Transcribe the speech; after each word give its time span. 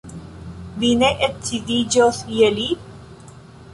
Vi 0.83 0.89
ne 1.01 1.11
edziniĝos 1.29 2.23
je 2.39 2.51
li? 2.59 2.67